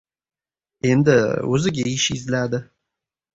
[0.91, 1.17] Endi,
[1.59, 2.63] o‘ziga ish izladi.